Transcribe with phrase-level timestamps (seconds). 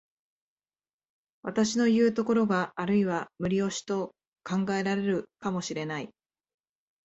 [1.43, 6.09] 私のいう所があるいは無理押しと考えられるかも知れない。